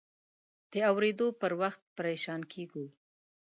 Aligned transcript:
د 0.71 0.73
اورېدو 0.91 1.27
پر 1.41 1.51
وخت 1.61 1.81
پریشان 1.97 2.41
کېږو. 2.53 2.85